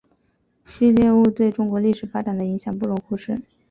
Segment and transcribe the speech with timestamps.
[0.65, 3.39] 旭烈兀对中国历史发展的影响不容忽视。